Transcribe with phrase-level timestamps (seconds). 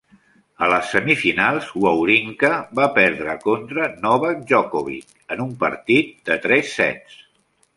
[0.67, 2.49] A les semifinals, Wawrinka
[2.81, 7.25] va perdre contra Novak Djokovic en un partit de tres sets.